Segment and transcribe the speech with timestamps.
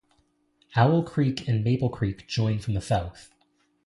[0.75, 3.29] Owl Creek and Maple Creek join from the south.